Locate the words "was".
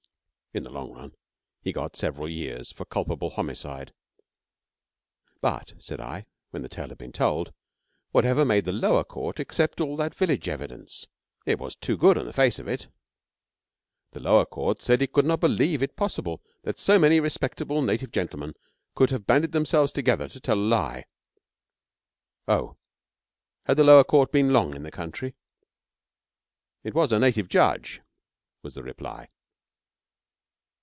11.57-11.77, 26.93-27.13, 28.61-28.73